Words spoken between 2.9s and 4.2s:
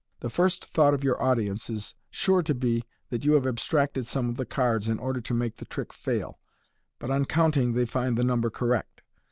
that you have abstracted